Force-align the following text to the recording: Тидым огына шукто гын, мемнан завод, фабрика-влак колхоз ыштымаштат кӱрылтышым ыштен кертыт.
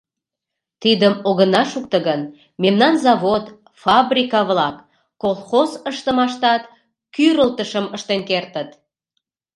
Тидым 0.81 1.13
огына 1.29 1.63
шукто 1.71 1.97
гын, 2.07 2.21
мемнан 2.61 2.95
завод, 3.05 3.45
фабрика-влак 3.83 4.75
колхоз 5.21 5.71
ыштымаштат 5.89 6.63
кӱрылтышым 7.15 7.85
ыштен 7.95 8.21
кертыт. 8.29 8.69